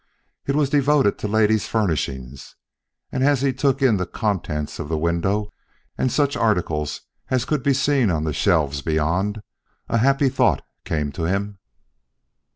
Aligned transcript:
It 0.47 0.55
was 0.55 0.71
devoted 0.71 1.19
to 1.19 1.27
ladies' 1.27 1.67
furnishings, 1.67 2.55
and 3.11 3.23
as 3.23 3.41
he 3.43 3.53
took 3.53 3.83
in 3.83 3.97
the 3.97 4.07
contents 4.07 4.79
of 4.79 4.89
the 4.89 4.97
window 4.97 5.53
and 5.95 6.11
such 6.11 6.35
articles 6.35 7.01
as 7.29 7.45
could 7.45 7.61
be 7.61 7.75
seen 7.75 8.09
on 8.09 8.23
the 8.23 8.33
shelves 8.33 8.81
beyond, 8.81 9.43
a 9.87 9.99
happy 9.99 10.29
thought 10.29 10.63
came 10.85 11.11
to 11.11 11.25
him. 11.25 11.59